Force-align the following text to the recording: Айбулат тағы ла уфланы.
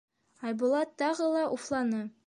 Айбулат 0.51 0.97
тағы 1.03 1.29
ла 1.37 1.45
уфланы. 1.59 2.07